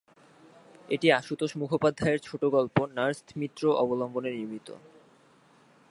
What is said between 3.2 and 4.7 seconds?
মিত্র" অবলম্বনে নির্মিত।